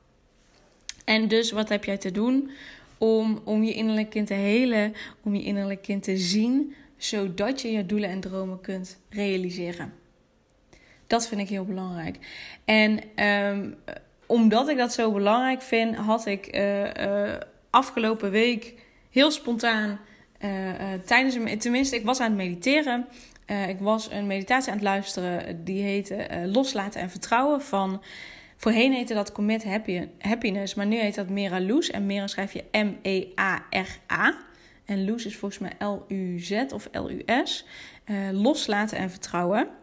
En 1.05 1.29
dus 1.29 1.51
wat 1.51 1.69
heb 1.69 1.85
jij 1.85 1.99
te 1.99 2.11
doen 2.11 2.51
om, 2.99 3.41
om 3.45 3.63
je 3.63 3.73
innerlijk 3.73 4.11
kind 4.11 4.27
te 4.27 4.35
helen, 4.35 4.95
om 5.23 5.35
je 5.35 5.43
innerlijk 5.43 5.83
kind 5.83 6.03
te 6.03 6.17
zien, 6.17 6.75
zodat 6.97 7.61
je 7.61 7.73
je 7.73 7.87
doelen 7.87 8.09
en 8.09 8.21
dromen 8.21 8.61
kunt 8.61 8.99
realiseren? 9.09 10.02
Dat 11.13 11.29
vind 11.29 11.41
ik 11.41 11.49
heel 11.49 11.65
belangrijk. 11.65 12.19
En 12.65 13.01
ehm, 13.15 13.71
omdat 14.27 14.69
ik 14.69 14.77
dat 14.77 14.93
zo 14.93 15.13
belangrijk 15.13 15.63
vind, 15.63 15.97
had 15.97 16.27
ik 16.27 16.57
uh, 16.57 16.85
uh, 16.85 17.33
afgelopen 17.71 18.31
week 18.31 18.75
heel 19.11 19.31
spontaan 19.31 20.01
uh, 20.41 20.51
tijdens 21.07 21.35
een, 21.35 21.59
tenminste, 21.59 21.97
ik 21.97 22.05
was 22.05 22.21
aan 22.21 22.27
het 22.27 22.37
mediteren. 22.37 23.07
ik 23.69 23.79
was 23.79 24.11
een 24.11 24.27
meditatie 24.27 24.71
aan 24.71 24.77
het 24.77 24.87
luisteren. 24.87 25.65
Die 25.65 25.83
heette 25.83 26.27
Loslaten 26.53 27.01
en 27.01 27.11
Vertrouwen 27.11 27.63
van. 27.63 28.03
Voorheen 28.57 28.93
heette 28.93 29.15
dat 29.15 29.33
Commit 29.33 29.65
Happy, 29.65 30.09
Happiness, 30.19 30.75
maar 30.75 30.87
nu 30.87 30.97
heet 30.97 31.15
dat 31.15 31.29
Mera 31.29 31.61
Loes. 31.61 31.91
En 31.91 32.07
Mera 32.07 32.27
schrijf 32.27 32.53
je 32.53 32.65
M-E-A-R-A. 32.73 34.37
En 34.85 35.05
Loes 35.05 35.27
is 35.27 35.37
volgens 35.37 35.61
mij 35.61 35.89
L-U-Z 35.89 36.65
of 36.75 36.89
L-U-S. 36.93 37.67
loslaten 38.33 38.99
en 38.99 39.11
vertrouwen. 39.11 39.81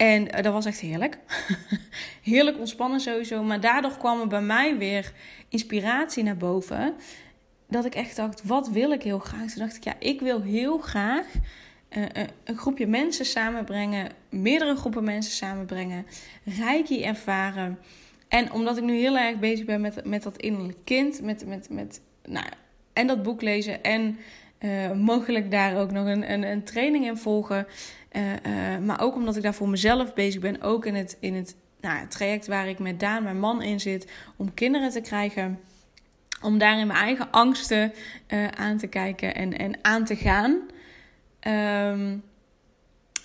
En 0.00 0.22
uh, 0.22 0.42
dat 0.42 0.52
was 0.52 0.64
echt 0.64 0.80
heerlijk. 0.80 1.18
heerlijk 2.22 2.58
ontspannen 2.58 3.00
sowieso. 3.00 3.42
Maar 3.42 3.60
daardoor 3.60 3.96
kwam 3.98 4.20
er 4.20 4.26
bij 4.26 4.42
mij 4.42 4.78
weer 4.78 5.12
inspiratie 5.48 6.22
naar 6.22 6.36
boven. 6.36 6.94
Dat 7.68 7.84
ik 7.84 7.94
echt 7.94 8.16
dacht, 8.16 8.44
wat 8.44 8.68
wil 8.68 8.92
ik 8.92 9.02
heel 9.02 9.18
graag? 9.18 9.50
Toen 9.50 9.62
dacht 9.62 9.76
ik, 9.76 9.84
ja, 9.84 9.94
ik 9.98 10.20
wil 10.20 10.42
heel 10.42 10.78
graag 10.78 11.26
uh, 11.90 12.04
een 12.44 12.56
groepje 12.56 12.86
mensen 12.86 13.24
samenbrengen. 13.24 14.08
Meerdere 14.28 14.76
groepen 14.76 15.04
mensen 15.04 15.32
samenbrengen. 15.32 16.06
Reiki 16.44 17.02
ervaren. 17.02 17.78
En 18.28 18.52
omdat 18.52 18.76
ik 18.76 18.84
nu 18.84 18.98
heel 18.98 19.18
erg 19.18 19.38
bezig 19.38 19.64
ben 19.64 19.80
met, 19.80 20.04
met 20.04 20.22
dat 20.22 20.36
innerlijk 20.36 20.78
kind. 20.84 21.22
Met, 21.22 21.46
met, 21.46 21.70
met, 21.70 22.00
nou, 22.24 22.46
en 22.92 23.06
dat 23.06 23.22
boek 23.22 23.42
lezen. 23.42 23.82
En 23.82 24.18
uh, 24.60 24.92
mogelijk 24.92 25.50
daar 25.50 25.80
ook 25.80 25.90
nog 25.90 26.06
een, 26.06 26.32
een, 26.32 26.42
een 26.42 26.64
training 26.64 27.04
in 27.06 27.16
volgen. 27.16 27.66
Uh, 28.12 28.22
uh, 28.22 28.78
maar 28.78 29.00
ook 29.00 29.14
omdat 29.14 29.36
ik 29.36 29.42
daar 29.42 29.54
voor 29.54 29.68
mezelf 29.68 30.14
bezig 30.14 30.40
ben. 30.40 30.62
Ook 30.62 30.86
in 30.86 30.94
het, 30.94 31.16
in 31.20 31.34
het 31.34 31.56
nou, 31.80 32.06
traject 32.08 32.46
waar 32.46 32.68
ik 32.68 32.78
met 32.78 33.00
Daan, 33.00 33.22
mijn 33.22 33.40
man, 33.40 33.62
in 33.62 33.80
zit. 33.80 34.12
Om 34.36 34.54
kinderen 34.54 34.90
te 34.90 35.00
krijgen. 35.00 35.60
Om 36.42 36.58
daarin 36.58 36.86
mijn 36.86 36.98
eigen 36.98 37.30
angsten 37.30 37.92
aan 38.56 38.76
te 38.76 38.86
kijken 38.86 39.34
en, 39.34 39.58
en 39.58 39.78
aan 39.82 40.04
te 40.04 40.16
gaan. 40.16 40.60
Um, 41.92 42.22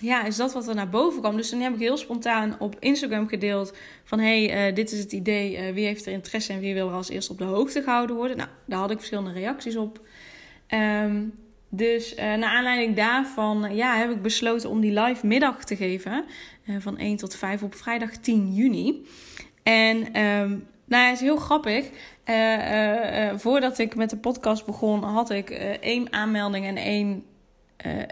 ja, 0.00 0.24
is 0.24 0.36
dat 0.36 0.52
wat 0.52 0.68
er 0.68 0.74
naar 0.74 0.88
boven 0.88 1.20
kwam. 1.20 1.36
Dus 1.36 1.48
toen 1.48 1.60
heb 1.60 1.74
ik 1.74 1.80
heel 1.80 1.96
spontaan 1.96 2.56
op 2.58 2.76
Instagram 2.80 3.28
gedeeld 3.28 3.76
van... 4.04 4.18
hey, 4.18 4.72
dit 4.72 4.92
is 4.92 4.98
het 4.98 5.12
idee, 5.12 5.72
wie 5.72 5.86
heeft 5.86 6.06
er 6.06 6.12
interesse 6.12 6.52
en 6.52 6.60
wie 6.60 6.74
wil 6.74 6.88
er 6.88 6.94
als 6.94 7.08
eerste 7.08 7.32
op 7.32 7.38
de 7.38 7.44
hoogte 7.44 7.82
gehouden 7.82 8.16
worden. 8.16 8.36
Nou, 8.36 8.48
daar 8.66 8.78
had 8.78 8.90
ik 8.90 8.98
verschillende 8.98 9.32
reacties 9.32 9.76
op. 9.76 10.00
Um, 10.68 11.32
dus 11.68 12.12
uh, 12.12 12.18
naar 12.18 12.56
aanleiding 12.56 12.96
daarvan 12.96 13.74
ja, 13.74 13.96
heb 13.96 14.10
ik 14.10 14.22
besloten 14.22 14.70
om 14.70 14.80
die 14.80 15.00
live 15.00 15.26
middag 15.26 15.64
te 15.64 15.76
geven. 15.76 16.24
Uh, 16.64 16.76
van 16.78 16.98
1 16.98 17.16
tot 17.16 17.36
5 17.36 17.62
op 17.62 17.74
vrijdag 17.74 18.16
10 18.16 18.54
juni. 18.54 19.06
En 19.62 19.96
um, 19.96 20.66
nou 20.84 21.02
ja, 21.02 21.08
het 21.08 21.14
is 21.14 21.20
heel 21.20 21.36
grappig. 21.36 21.90
Voordat 23.36 23.78
ik 23.78 23.94
met 23.94 24.10
de 24.10 24.16
podcast 24.16 24.66
begon, 24.66 25.02
had 25.02 25.30
ik 25.30 25.50
één 25.80 26.12
aanmelding 26.12 26.66
en 26.66 26.76
één, 26.76 27.24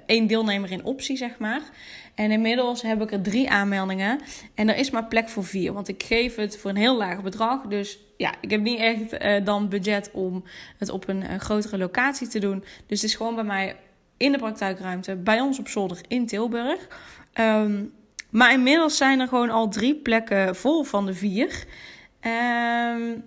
één 0.06 0.26
deelnemer 0.26 0.70
in 0.70 0.84
optie, 0.84 1.16
zeg 1.16 1.38
maar. 1.38 1.62
En 2.14 2.30
inmiddels 2.30 2.83
heb 2.83 3.02
ik 3.02 3.12
er 3.12 3.23
drie 3.23 3.50
aanmeldingen. 3.50 4.21
En 4.54 4.68
er 4.68 4.76
is 4.76 4.90
maar 4.90 5.06
plek 5.06 5.28
voor 5.28 5.44
vier. 5.44 5.73
Want 5.73 5.88
ik 5.88 6.02
geef 6.02 6.37
het 6.37 6.59
voor 6.59 6.71
een 6.71 6.76
heel 6.76 6.97
laag 6.97 7.23
bedrag. 7.23 7.62
Dus 7.62 7.99
ja, 8.16 8.35
ik 8.40 8.50
heb 8.50 8.61
niet 8.61 8.78
echt 8.78 9.23
uh, 9.23 9.44
dan 9.44 9.68
budget 9.68 10.11
om 10.12 10.44
het 10.78 10.90
op 10.90 11.09
een, 11.09 11.40
grotere 11.40 11.78
locatie 11.78 12.28
te 12.28 12.38
doen. 12.38 12.64
Dus 12.87 13.00
het 13.00 13.11
is 13.11 13.16
gewoon 13.16 13.35
bij 13.35 13.44
mij 13.44 13.76
in 14.16 14.33
de 14.33 14.38
praktijkruimte. 14.38 15.16
Bij 15.16 15.40
ons 15.40 15.59
op 15.59 15.68
zolder 15.68 15.99
in 16.09 16.26
Tilburg. 16.26 16.88
Um, 17.35 17.92
maar 18.30 18.52
inmiddels 18.52 18.97
zijn 18.97 19.21
er 19.21 19.28
gewoon 19.28 19.50
al 19.50 19.68
drie 19.68 19.94
plekken 19.94 20.56
vol 20.56 20.83
van 20.83 21.06
de 21.06 21.14
vier. 21.14 21.64
Um, 22.90 23.25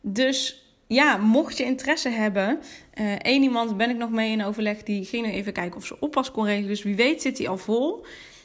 dus 0.00 0.59
ja, 0.94 1.16
mocht 1.16 1.56
je 1.56 1.64
interesse 1.64 2.08
hebben. 2.08 2.60
Uh, 3.00 3.12
één 3.12 3.42
iemand 3.42 3.76
ben 3.76 3.90
ik 3.90 3.96
nog 3.96 4.10
mee 4.10 4.30
in 4.30 4.44
overleg. 4.44 4.82
Die 4.82 5.04
ging 5.04 5.26
nu 5.26 5.32
even 5.32 5.52
kijken 5.52 5.76
of 5.76 5.86
ze 5.86 6.00
oppas 6.00 6.30
kon 6.30 6.44
regelen. 6.44 6.68
Dus 6.68 6.82
wie 6.82 6.96
weet 6.96 7.22
zit 7.22 7.38
hij 7.38 7.48
al 7.48 7.56
vol. 7.56 8.04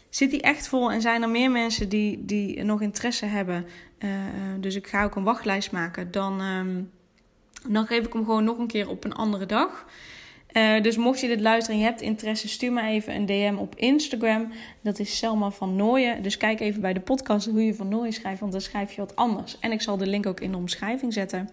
Zit 0.09 0.31
hij 0.31 0.41
echt 0.41 0.67
vol 0.67 0.91
en 0.91 1.01
zijn 1.01 1.21
er 1.21 1.29
meer 1.29 1.51
mensen 1.51 1.89
die, 1.89 2.25
die 2.25 2.63
nog 2.63 2.81
interesse 2.81 3.25
hebben. 3.25 3.65
Uh, 3.99 4.09
dus 4.59 4.75
ik 4.75 4.87
ga 4.87 5.03
ook 5.03 5.15
een 5.15 5.23
wachtlijst 5.23 5.71
maken. 5.71 6.11
Dan, 6.11 6.41
um, 6.41 6.91
dan 7.67 7.85
geef 7.85 8.05
ik 8.05 8.13
hem 8.13 8.25
gewoon 8.25 8.43
nog 8.43 8.57
een 8.57 8.67
keer 8.67 8.89
op 8.89 9.03
een 9.03 9.13
andere 9.13 9.45
dag. 9.45 9.85
Dus 10.81 10.97
mocht 10.97 11.19
je 11.19 11.27
dit 11.27 11.41
luisteren 11.41 11.75
en 11.75 11.85
je 11.85 11.89
hebt 11.89 12.01
interesse, 12.01 12.47
stuur 12.47 12.71
me 12.71 12.81
even 12.81 13.15
een 13.15 13.25
DM 13.25 13.55
op 13.57 13.75
Instagram. 13.75 14.51
Dat 14.81 14.99
is 14.99 15.17
Selma 15.17 15.51
van 15.51 15.75
Nooyen. 15.75 16.23
Dus 16.23 16.37
kijk 16.37 16.59
even 16.59 16.81
bij 16.81 16.93
de 16.93 16.99
podcast 16.99 17.47
hoe 17.47 17.65
je 17.65 17.73
van 17.73 17.87
Nooyen 17.87 18.13
schrijft, 18.13 18.39
want 18.39 18.51
dan 18.51 18.61
schrijf 18.61 18.91
je 18.91 19.01
wat 19.01 19.15
anders. 19.15 19.59
En 19.59 19.71
ik 19.71 19.81
zal 19.81 19.97
de 19.97 20.07
link 20.07 20.25
ook 20.25 20.39
in 20.39 20.51
de 20.51 20.57
omschrijving 20.57 21.13
zetten. 21.13 21.49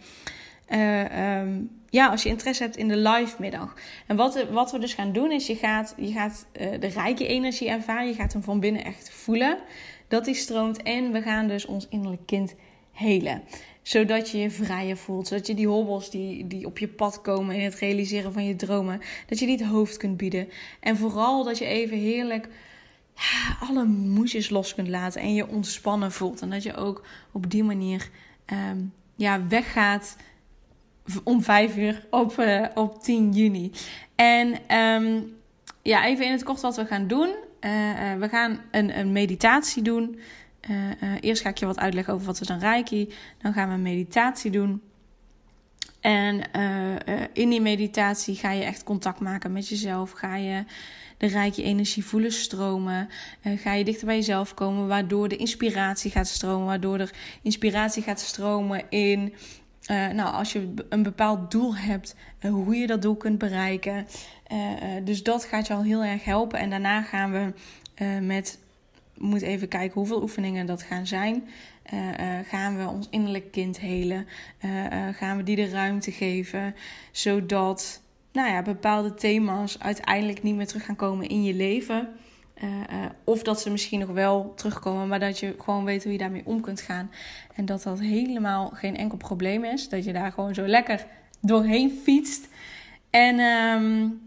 Uh, 0.69 1.41
um, 1.41 1.71
ja, 1.93 2.09
als 2.09 2.23
je 2.23 2.29
interesse 2.29 2.63
hebt 2.63 2.77
in 2.77 2.89
de 2.89 2.97
live 2.97 3.37
middag. 3.39 3.75
En 4.07 4.17
wat, 4.17 4.47
wat 4.51 4.73
we 4.73 4.79
dus 4.79 4.95
gaan 4.95 5.13
doen 5.13 5.33
is, 5.33 5.47
je 5.47 5.57
gaat, 5.57 5.95
je 5.97 6.13
gaat 6.13 6.47
uh, 6.61 6.81
de 6.81 6.87
rijke 6.87 7.27
energie 7.27 7.69
ervaren. 7.69 8.07
Je 8.07 8.15
gaat 8.15 8.33
hem 8.33 8.43
van 8.43 8.61
binnen 8.61 8.85
echt 8.85 9.11
voelen. 9.11 9.59
Dat 10.09 10.25
die 10.25 10.35
stroomt. 10.35 10.83
En 10.83 11.13
we 11.13 11.23
gaan 11.23 11.49
dus 11.49 11.67
ons 11.67 11.87
innerlijk 11.89 12.27
kind 12.27 12.55
helen. 12.93 13.43
Zodat 13.83 14.31
je 14.31 14.39
je 14.39 14.51
vrijer 14.51 14.97
voelt. 14.97 15.27
Zodat 15.27 15.47
je 15.47 15.55
die 15.55 15.67
hobbels 15.67 16.11
die, 16.11 16.47
die 16.47 16.67
op 16.67 16.79
je 16.79 16.89
pad 16.89 17.21
komen 17.21 17.57
in 17.57 17.65
het 17.65 17.75
realiseren 17.75 18.33
van 18.33 18.45
je 18.45 18.57
dromen. 18.57 19.01
Dat 19.27 19.39
je 19.39 19.47
die 19.47 19.57
het 19.57 19.67
hoofd 19.67 19.97
kunt 19.97 20.17
bieden. 20.17 20.49
En 20.81 20.97
vooral 20.97 21.45
dat 21.45 21.59
je 21.59 21.65
even 21.65 21.99
heerlijk 21.99 22.49
ja, 23.15 23.57
alle 23.69 23.85
moesjes 23.85 24.51
los 24.51 24.75
kunt 24.75 24.89
laten. 24.89 25.21
En 25.21 25.35
je 25.35 25.49
ontspannen 25.49 26.13
voelt. 26.13 26.41
En 26.41 26.51
dat 26.51 26.63
je 26.63 26.75
ook 26.75 27.07
op 27.33 27.51
die 27.51 27.65
manier 27.65 28.11
um, 28.71 28.93
ja, 29.17 29.47
weggaat 29.47 30.17
om 31.25 31.43
vijf 31.43 31.77
uur 31.77 32.07
op, 32.11 32.39
uh, 32.39 32.67
op 32.75 33.03
10 33.03 33.33
juni. 33.33 33.73
En 34.15 34.77
um, 34.77 35.35
ja, 35.83 36.07
even 36.07 36.25
in 36.25 36.33
het 36.33 36.43
kort 36.43 36.61
wat 36.61 36.77
we 36.77 36.87
gaan 36.87 37.07
doen. 37.07 37.35
Uh, 37.61 37.71
uh, 37.71 38.19
we 38.19 38.29
gaan 38.29 38.61
een, 38.71 38.99
een 38.99 39.13
meditatie 39.13 39.83
doen. 39.83 40.19
eerst 41.21 41.43
ga 41.43 41.49
ik 41.49 41.59
je 41.59 41.67
wat 41.67 41.79
uitleggen 41.79 42.15
over 42.15 42.27
wat 42.27 42.41
is 42.41 42.47
dan 42.47 42.59
Reiki. 42.59 43.13
Dan 43.43 43.53
gaan 43.53 43.69
we 43.69 43.75
een 43.75 43.83
meditatie 43.83 44.51
doen. 44.51 44.83
En 46.01 46.41
in 47.33 47.49
die 47.49 47.61
meditatie 47.61 48.35
ga 48.35 48.51
je 48.51 48.65
echt 48.65 48.85
contact 48.85 49.21
maken 49.21 49.53
met 49.53 49.69
jezelf. 49.69 50.11
Ga 50.11 50.37
je 50.37 50.65
de 51.19 51.27
rijke 51.27 51.63
energie 51.63 52.05
voelen 52.05 52.33
stromen. 52.33 53.09
ga 53.43 53.73
je 53.73 53.85
dichter 53.85 54.07
bij 54.07 54.17
jezelf 54.17 54.55
komen, 54.55 54.89
waardoor 54.89 55.29
de 55.29 55.37
inspiratie 55.37 56.11
gaat 56.11 56.29
stromen. 56.29 56.67
Waardoor 56.67 56.99
er 56.99 57.11
inspiratie 57.43 58.03
gaat 58.03 58.21
stromen 58.21 58.83
in 58.91 59.35
uh, 59.91 60.09
nou, 60.09 60.35
als 60.35 60.53
je 60.53 60.75
een 60.89 61.03
bepaald 61.03 61.51
doel 61.51 61.77
hebt, 61.77 62.17
uh, 62.41 62.51
hoe 62.51 62.77
je 62.77 62.87
dat 62.87 63.03
doel 63.03 63.17
kunt 63.17 63.39
bereiken. 63.39 64.07
Uh, 64.53 64.59
dus 65.05 65.23
dat 65.23 65.45
gaat 65.45 65.67
je 65.67 65.75
al 65.75 65.83
heel 65.83 66.05
erg 66.05 66.25
helpen. 66.25 66.59
En 66.59 66.71
daarna 66.71 67.03
gaan 67.03 67.33
we 67.33 67.53
met, 68.21 68.59
moet 69.17 69.43
even 69.43 69.69
kijken 69.69 69.95
hoeveel 69.95 70.23
oefeningen 70.23 70.67
dat 70.67 70.83
gaan 70.83 71.07
zijn. 71.07 71.49
gaan 72.49 72.79
we 72.79 72.89
ons 72.89 73.07
innerlijk 73.11 73.51
kind 73.51 73.81
helen? 73.81 74.27
gaan 75.13 75.37
we 75.37 75.43
die 75.43 75.57
de 75.57 75.69
ruimte 75.69 76.13
geven, 76.13 76.75
zodat 77.11 78.03
nou 78.33 78.51
ja, 78.51 78.63
bepaalde 78.63 79.15
thema's 79.15 79.79
uiteindelijk 79.79 80.43
niet 80.43 80.55
meer 80.55 80.67
terug 80.67 80.85
gaan 80.85 80.97
komen 80.97 81.29
in 81.29 81.43
je 81.43 81.55
leven. 81.55 82.09
Uh, 82.63 82.71
uh, 82.71 83.07
of 83.25 83.43
dat 83.43 83.61
ze 83.61 83.71
misschien 83.71 83.99
nog 83.99 84.09
wel 84.09 84.53
terugkomen, 84.57 85.09
maar 85.09 85.21
dat 85.21 85.39
je 85.39 85.55
gewoon 85.59 85.85
weet 85.85 86.03
hoe 86.03 86.13
je 86.13 86.19
daarmee 86.19 86.43
om 86.45 86.61
kunt 86.61 86.81
gaan. 86.81 87.11
En 87.55 87.65
dat 87.67 87.83
dat 87.83 88.01
helemaal 88.01 88.71
geen 88.75 88.97
enkel 88.97 89.19
probleem 89.19 89.65
is. 89.65 89.89
Dat 89.89 90.05
je 90.05 90.13
daar 90.13 90.33
gewoon 90.33 90.55
zo 90.55 90.67
lekker 90.67 91.07
doorheen 91.41 92.01
fietst. 92.03 92.49
En 93.11 93.41
um, 93.41 94.21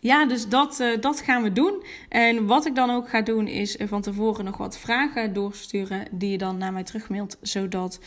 ja, 0.00 0.26
dus 0.26 0.48
dat, 0.48 0.80
uh, 0.80 1.00
dat 1.00 1.20
gaan 1.20 1.42
we 1.42 1.52
doen. 1.52 1.84
En 2.08 2.46
wat 2.46 2.66
ik 2.66 2.74
dan 2.74 2.90
ook 2.90 3.08
ga 3.08 3.20
doen, 3.22 3.46
is 3.46 3.76
van 3.78 4.02
tevoren 4.02 4.44
nog 4.44 4.56
wat 4.56 4.78
vragen 4.78 5.32
doorsturen. 5.32 6.06
Die 6.10 6.30
je 6.30 6.38
dan 6.38 6.58
naar 6.58 6.72
mij 6.72 6.84
terugmailt. 6.84 7.38
Zodat 7.40 8.00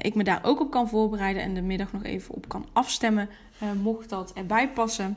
ik 0.00 0.14
me 0.14 0.24
daar 0.24 0.40
ook 0.44 0.60
op 0.60 0.70
kan 0.70 0.88
voorbereiden. 0.88 1.42
En 1.42 1.54
de 1.54 1.62
middag 1.62 1.92
nog 1.92 2.04
even 2.04 2.34
op 2.34 2.48
kan 2.48 2.66
afstemmen. 2.72 3.28
mocht 3.82 4.08
dat 4.08 4.32
erbij 4.32 4.68
passen. 4.68 5.16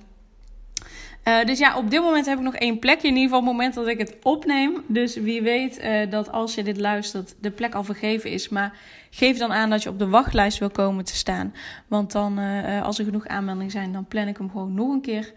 Uh, 1.28 1.44
dus 1.44 1.60
ja, 1.60 1.78
op 1.78 1.90
dit 1.90 2.02
moment 2.02 2.26
heb 2.26 2.38
ik 2.38 2.44
nog 2.44 2.56
één 2.56 2.80
plekje. 2.80 3.08
In 3.08 3.16
ieder 3.16 3.24
geval 3.24 3.40
op 3.40 3.46
het 3.46 3.56
moment 3.56 3.74
dat 3.74 3.88
ik 3.88 3.98
het 3.98 4.16
opneem. 4.24 4.84
Dus 4.88 5.16
wie 5.16 5.42
weet 5.42 5.80
uh, 5.80 6.10
dat 6.10 6.32
als 6.32 6.56
je 6.56 6.64
dit 6.64 6.80
luistert, 6.80 7.36
de 7.42 7.52
plek 7.52 7.76
al 7.76 7.84
vergeven 7.84 8.30
is. 8.32 8.50
Maar 8.50 8.78
geef 9.10 9.38
dan 9.38 9.54
aan 9.54 9.70
dat 9.70 9.84
je 9.84 9.90
op 9.90 10.00
de 10.00 10.08
wachtlijst 10.08 10.60
wil 10.60 10.70
komen 10.70 11.06
te 11.06 11.16
staan. 11.16 11.54
Want 11.88 12.12
dan, 12.12 12.40
uh, 12.40 12.84
als 12.84 13.00
er 13.00 13.06
genoeg 13.06 13.28
aanmeldingen 13.28 13.72
zijn, 13.72 13.92
dan 13.92 14.06
plan 14.06 14.28
ik 14.28 14.38
hem 14.38 14.50
gewoon 14.50 14.74
nog 14.74 14.90
een 14.90 15.02
keer. 15.02 15.34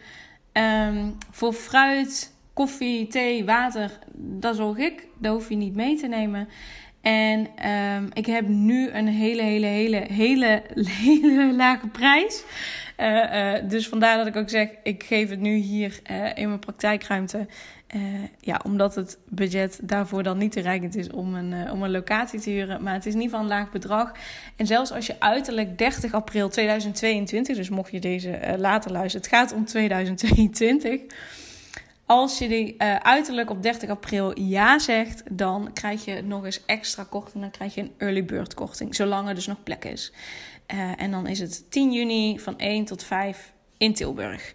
Um, 0.52 1.16
voor 1.30 1.52
fruit, 1.52 2.34
koffie, 2.52 3.06
thee, 3.06 3.44
water, 3.44 3.98
dat 4.14 4.56
zorg 4.56 4.78
ik. 4.78 5.06
Dat 5.18 5.32
hoef 5.32 5.48
je 5.48 5.56
niet 5.56 5.74
mee 5.74 5.96
te 5.96 6.06
nemen. 6.06 6.48
En 7.08 7.68
um, 7.70 8.08
ik 8.12 8.26
heb 8.26 8.48
nu 8.48 8.90
een 8.90 9.08
hele, 9.08 9.42
hele, 9.42 9.66
hele, 9.66 10.04
hele, 10.10 10.62
hele 10.74 11.52
lage 11.62 11.86
prijs. 11.86 12.44
Uh, 13.00 13.06
uh, 13.06 13.68
dus 13.68 13.88
vandaar 13.88 14.16
dat 14.16 14.26
ik 14.26 14.36
ook 14.36 14.48
zeg, 14.48 14.68
ik 14.82 15.02
geef 15.02 15.30
het 15.30 15.40
nu 15.40 15.54
hier 15.54 16.00
uh, 16.10 16.36
in 16.36 16.48
mijn 16.48 16.58
praktijkruimte. 16.58 17.46
ja, 18.40 18.60
omdat 18.64 18.94
het 18.94 19.18
budget 19.28 19.80
daarvoor 19.82 20.22
dan 20.22 20.38
niet 20.38 20.52
te 20.52 20.60
reikend 20.60 20.96
is 20.96 21.10
om 21.10 21.34
een, 21.34 21.70
om 21.70 21.82
een 21.82 21.90
locatie 21.90 22.40
te 22.40 22.50
huren. 22.50 22.82
Maar 22.82 22.94
het 22.94 23.06
is 23.06 23.14
in 23.14 23.20
ieder 23.20 23.38
geval 23.38 23.50
een 23.50 23.58
laag 23.58 23.70
bedrag. 23.70 24.12
En 24.56 24.66
zelfs 24.66 24.92
als 24.92 25.06
je 25.06 25.16
uiterlijk 25.18 25.78
30 25.78 26.12
april 26.12 26.48
2022, 26.48 27.56
dus 27.56 27.68
mocht 27.68 27.90
je 27.90 28.00
deze 28.00 28.40
later 28.58 28.92
luisteren, 28.92 29.26
het 29.26 29.36
gaat 29.36 29.52
om 29.52 29.64
2022. 29.64 31.00
Als 32.08 32.38
je 32.38 32.48
die 32.48 32.74
uh, 32.78 32.96
uiterlijk 32.96 33.50
op 33.50 33.62
30 33.62 33.90
april 33.90 34.40
ja 34.40 34.78
zegt, 34.78 35.22
dan 35.30 35.70
krijg 35.72 36.04
je 36.04 36.22
nog 36.22 36.44
eens 36.44 36.64
extra 36.66 37.06
korting. 37.10 37.42
Dan 37.42 37.50
krijg 37.50 37.74
je 37.74 37.80
een 37.80 37.92
early 37.98 38.24
bird 38.24 38.54
korting, 38.54 38.94
zolang 38.94 39.28
er 39.28 39.34
dus 39.34 39.46
nog 39.46 39.62
plek 39.62 39.84
is. 39.84 40.12
Uh, 40.74 41.02
en 41.02 41.10
dan 41.10 41.26
is 41.26 41.38
het 41.38 41.70
10 41.70 41.92
juni 41.92 42.38
van 42.38 42.58
1 42.58 42.84
tot 42.84 43.04
5 43.04 43.52
in 43.76 43.94
Tilburg. 43.94 44.52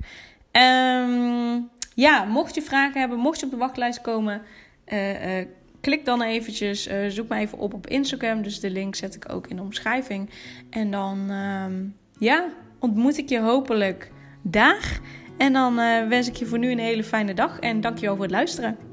Um, 0.52 1.70
ja, 1.96 2.24
mocht 2.24 2.56
je 2.56 2.62
vragen 2.62 3.00
hebben, 3.00 3.18
mocht 3.18 3.40
je 3.40 3.46
op 3.46 3.52
de 3.52 3.58
wachtlijst 3.58 4.02
komen, 4.02 4.42
uh, 4.88 5.46
klik 5.82 6.06
dan 6.06 6.22
eventjes, 6.22 6.90
zoek 7.08 7.28
me 7.28 7.38
even 7.38 7.58
op 7.58 7.74
op 7.74 7.88
Instagram. 7.88 8.42
Dus 8.42 8.60
de 8.60 8.70
link 8.70 8.96
zet 8.96 9.16
ik 9.16 9.32
ook 9.32 9.48
in 9.48 9.56
de 9.56 9.62
omschrijving. 9.62 10.30
En 10.70 10.92
dan, 10.92 11.30
um, 11.30 11.96
ja, 12.18 12.50
ontmoet 12.80 13.18
ik 13.18 13.30
je 13.30 13.40
hopelijk 13.40 14.12
daar. 14.42 15.00
En 15.44 15.54
dan 15.54 15.80
uh, 15.80 16.08
wens 16.08 16.28
ik 16.28 16.36
je 16.36 16.46
voor 16.46 16.58
nu 16.58 16.72
een 16.72 16.80
hele 16.80 17.04
fijne 17.04 17.34
dag 17.34 17.60
en 17.60 17.82
dankjewel 17.82 18.16
voor 18.16 18.24
het 18.24 18.34
luisteren. 18.34 18.93